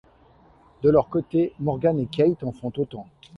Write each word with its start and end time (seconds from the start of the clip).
De 0.81 0.89
leur 0.89 1.09
côté, 1.09 1.53
Morgan 1.59 1.99
et 1.99 2.07
Kate 2.07 2.43
en 2.43 2.51
font 2.53 2.71
autant. 2.75 3.05